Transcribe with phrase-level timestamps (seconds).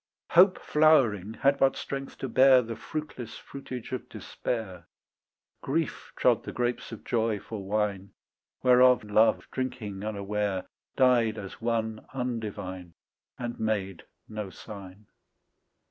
[0.31, 4.87] Hope flowering had but strength to bear The fruitless fruitage of despair;
[5.61, 8.09] Grief trod the grapes of joy for wine,
[8.63, 12.93] Whereof love drinking unaware Died as one undivine
[13.37, 15.05] And made no sign.